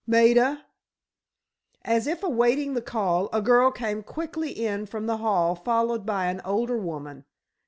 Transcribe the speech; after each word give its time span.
Maida!" 0.07 0.65
As 1.83 2.07
if 2.07 2.23
awaiting 2.23 2.73
the 2.73 2.81
call, 2.81 3.29
a 3.31 3.39
girl 3.39 3.69
came 3.69 4.01
quickly 4.01 4.49
in 4.49 4.87
from 4.87 5.05
the 5.05 5.17
hall 5.17 5.53
followed 5.53 6.07
by 6.07 6.25
an 6.25 6.41
older 6.43 6.79
woman. 6.79 7.23